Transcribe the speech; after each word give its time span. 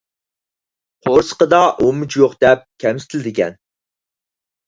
«قورسىقىدا 1.07 1.59
ئۇمىچى 1.85 2.19
يوق» 2.21 2.33
دەپ 2.45 2.63
كەمسىتىلىدىكەن. 2.85 3.59